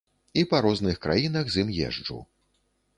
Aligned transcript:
І 0.41 0.45
па 0.53 0.61
розных 0.67 0.97
краінах 1.05 1.45
з 1.57 1.67
ім 1.67 1.73
езджу. 1.93 2.17